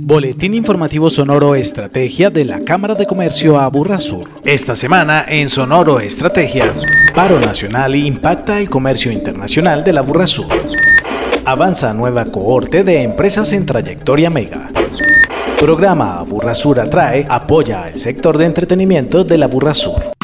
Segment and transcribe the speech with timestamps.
[0.00, 4.28] Boletín informativo Sonoro Estrategia de la Cámara de Comercio Aburra Sur.
[4.44, 6.72] Esta semana en Sonoro Estrategia,
[7.14, 10.46] paro nacional impacta el comercio internacional de la Burra Sur.
[11.44, 14.68] Avanza nueva cohorte de empresas en trayectoria mega.
[15.58, 20.17] Programa Aburra Sur atrae, apoya al sector de entretenimiento de la Burra Sur.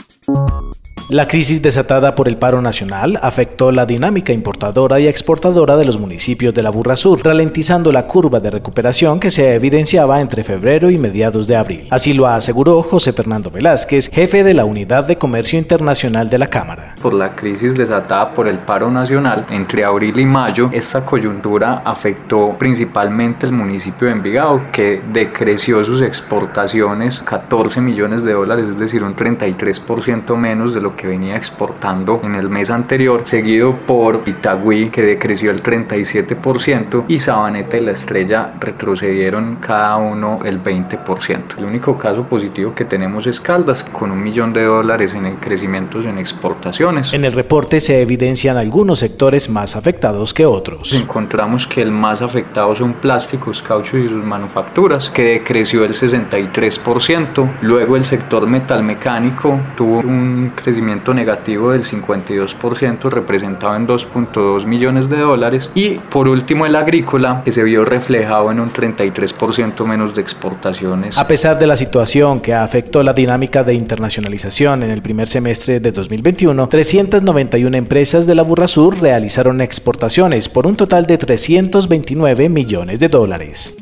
[1.10, 6.00] La crisis desatada por el paro nacional afectó la dinámica importadora y exportadora de los
[6.00, 10.88] municipios de la Burra Sur, ralentizando la curva de recuperación que se evidenciaba entre febrero
[10.88, 11.88] y mediados de abril.
[11.90, 16.46] Así lo aseguró José Fernando Velázquez, jefe de la Unidad de Comercio Internacional de la
[16.46, 16.96] Cámara.
[17.02, 22.56] Por la crisis desatada por el paro nacional entre abril y mayo, esta coyuntura afectó
[22.58, 29.04] principalmente el municipio de Envigado, que decreció sus exportaciones 14 millones de dólares, es decir,
[29.04, 34.90] un 33% menos de lo que venía exportando en el mes anterior, seguido por Itagüí
[34.90, 41.58] que decreció el 37% y Sabaneta y La Estrella retrocedieron cada uno el 20%.
[41.58, 46.04] El único caso positivo que tenemos es Caldas con un millón de dólares en crecimientos
[46.06, 47.12] en exportaciones.
[47.12, 50.92] En el reporte se evidencian algunos sectores más afectados que otros.
[50.92, 57.50] Encontramos que el más afectado son plásticos, cauchos y sus manufacturas, que decreció el 63%.
[57.62, 60.83] Luego el sector metalmecánico tuvo un crecimiento
[61.14, 67.52] negativo del 52% representado en 2.2 millones de dólares y por último el agrícola que
[67.52, 71.18] se vio reflejado en un 33% menos de exportaciones.
[71.18, 75.80] A pesar de la situación que afectó la dinámica de internacionalización en el primer semestre
[75.80, 82.48] de 2021, 391 empresas de la Burra Sur realizaron exportaciones por un total de 329
[82.48, 83.76] millones de dólares.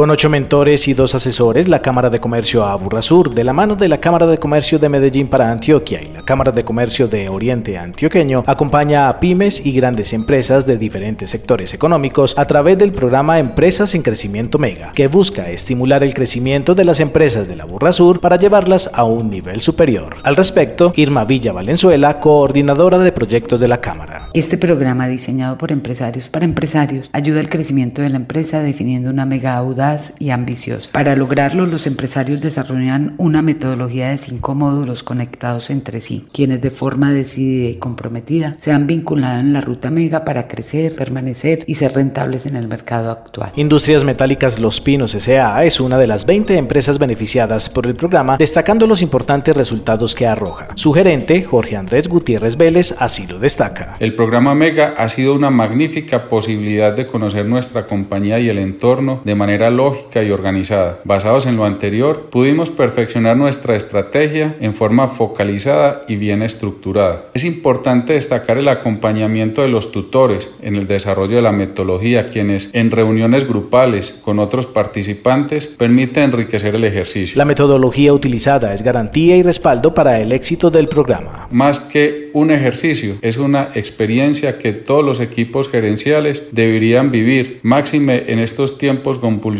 [0.00, 2.64] Con ocho mentores y dos asesores, la Cámara de Comercio
[3.02, 6.22] Sur, de la mano de la Cámara de Comercio de Medellín para Antioquia y la
[6.22, 11.74] Cámara de Comercio de Oriente Antioqueño, acompaña a pymes y grandes empresas de diferentes sectores
[11.74, 16.86] económicos a través del programa Empresas en Crecimiento Mega, que busca estimular el crecimiento de
[16.86, 20.16] las empresas de la Burra Sur para llevarlas a un nivel superior.
[20.22, 24.19] Al respecto, Irma Villa Valenzuela, coordinadora de proyectos de la Cámara.
[24.32, 29.26] Este programa diseñado por empresarios para empresarios ayuda al crecimiento de la empresa definiendo una
[29.26, 30.88] mega audaz y ambiciosa.
[30.92, 36.70] Para lograrlo, los empresarios desarrollan una metodología de cinco módulos conectados entre sí, quienes de
[36.70, 41.74] forma decidida y comprometida se han vinculado en la ruta mega para crecer, permanecer y
[41.74, 43.50] ser rentables en el mercado actual.
[43.56, 45.64] Industrias Metálicas Los Pinos S.A.
[45.64, 50.28] es una de las 20 empresas beneficiadas por el programa, destacando los importantes resultados que
[50.28, 50.68] arroja.
[50.76, 53.96] Su gerente, Jorge Andrés Gutiérrez Vélez, así lo destaca.
[53.98, 59.22] El programa Mega ha sido una magnífica posibilidad de conocer nuestra compañía y el entorno
[59.24, 60.98] de manera lógica y organizada.
[61.04, 67.22] Basados en lo anterior, pudimos perfeccionar nuestra estrategia en forma focalizada y bien estructurada.
[67.32, 72.68] Es importante destacar el acompañamiento de los tutores en el desarrollo de la metodología, quienes
[72.74, 77.38] en reuniones grupales con otros participantes permiten enriquecer el ejercicio.
[77.38, 81.48] La metodología utilizada es garantía y respaldo para el éxito del programa.
[81.50, 84.09] Más que un ejercicio, es una experiencia
[84.58, 89.50] que todos los equipos gerenciales deberían vivir, máxime en estos tiempos compulsivos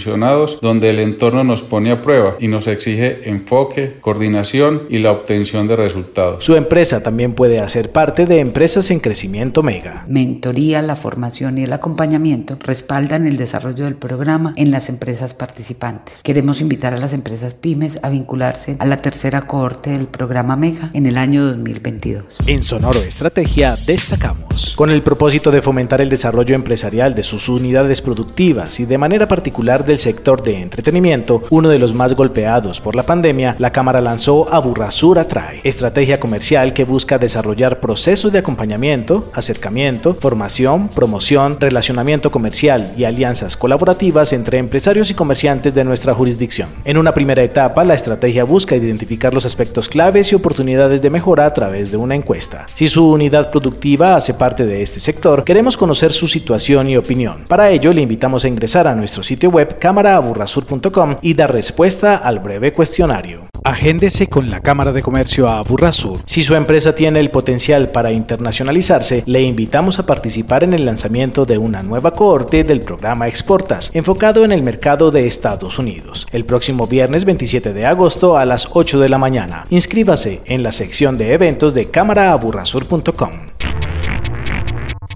[0.60, 5.68] donde el entorno nos pone a prueba y nos exige enfoque, coordinación y la obtención
[5.68, 6.44] de resultados.
[6.44, 10.04] Su empresa también puede hacer parte de empresas en crecimiento mega.
[10.08, 16.22] Mentoría, la formación y el acompañamiento respaldan el desarrollo del programa en las empresas participantes.
[16.22, 20.90] Queremos invitar a las empresas pymes a vincularse a la tercera cohorte del programa Mega
[20.92, 22.38] en el año 2022.
[22.46, 24.39] En Sonoro Estrategia destacamos,
[24.76, 29.28] con el propósito de fomentar el desarrollo empresarial de sus unidades productivas y de manera
[29.28, 34.00] particular del sector de entretenimiento, uno de los más golpeados por la pandemia, la Cámara
[34.00, 42.30] lanzó Aburrasur Atrae, estrategia comercial que busca desarrollar procesos de acompañamiento, acercamiento, formación, promoción, relacionamiento
[42.30, 46.70] comercial y alianzas colaborativas entre empresarios y comerciantes de nuestra jurisdicción.
[46.84, 51.46] En una primera etapa, la estrategia busca identificar los aspectos claves y oportunidades de mejora
[51.46, 52.66] a través de una encuesta.
[52.74, 57.44] Si su unidad productiva hace parte de este sector, queremos conocer su situación y opinión.
[57.46, 62.38] Para ello, le invitamos a ingresar a nuestro sitio web cámaraaburrasur.com y dar respuesta al
[62.38, 63.50] breve cuestionario.
[63.64, 66.20] Agéndese con la Cámara de Comercio a Aburrasur.
[66.24, 71.44] Si su empresa tiene el potencial para internacionalizarse, le invitamos a participar en el lanzamiento
[71.44, 76.46] de una nueva cohorte del programa Exportas, enfocado en el mercado de Estados Unidos, el
[76.46, 79.66] próximo viernes 27 de agosto a las 8 de la mañana.
[79.68, 83.49] Inscríbase en la sección de eventos de cámaraaburrasur.com.